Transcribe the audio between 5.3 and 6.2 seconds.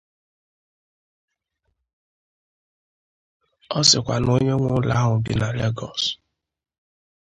na Lagos